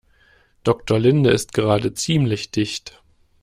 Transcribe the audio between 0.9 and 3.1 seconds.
Linde ist gerade ziemlich dicht.